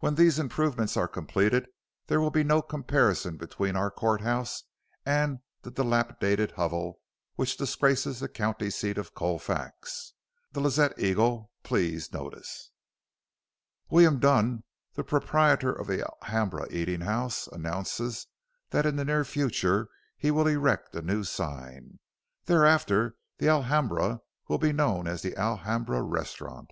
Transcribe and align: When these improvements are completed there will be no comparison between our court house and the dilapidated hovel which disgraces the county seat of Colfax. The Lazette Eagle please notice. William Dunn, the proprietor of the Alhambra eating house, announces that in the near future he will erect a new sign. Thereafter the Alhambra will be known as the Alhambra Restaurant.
When 0.00 0.16
these 0.16 0.38
improvements 0.38 0.94
are 0.94 1.08
completed 1.08 1.68
there 2.08 2.20
will 2.20 2.30
be 2.30 2.44
no 2.44 2.60
comparison 2.60 3.38
between 3.38 3.76
our 3.76 3.90
court 3.90 4.20
house 4.20 4.64
and 5.06 5.38
the 5.62 5.70
dilapidated 5.70 6.50
hovel 6.50 7.00
which 7.36 7.56
disgraces 7.56 8.20
the 8.20 8.28
county 8.28 8.68
seat 8.68 8.98
of 8.98 9.14
Colfax. 9.14 10.12
The 10.52 10.60
Lazette 10.60 10.98
Eagle 10.98 11.50
please 11.62 12.12
notice. 12.12 12.72
William 13.88 14.18
Dunn, 14.18 14.64
the 14.96 15.02
proprietor 15.02 15.72
of 15.72 15.86
the 15.86 16.04
Alhambra 16.06 16.66
eating 16.70 17.00
house, 17.00 17.46
announces 17.46 18.26
that 18.68 18.84
in 18.84 18.96
the 18.96 19.04
near 19.06 19.24
future 19.24 19.88
he 20.18 20.30
will 20.30 20.46
erect 20.46 20.94
a 20.94 21.00
new 21.00 21.24
sign. 21.24 22.00
Thereafter 22.44 23.16
the 23.38 23.48
Alhambra 23.48 24.20
will 24.46 24.58
be 24.58 24.74
known 24.74 25.06
as 25.06 25.22
the 25.22 25.34
Alhambra 25.38 26.02
Restaurant. 26.02 26.68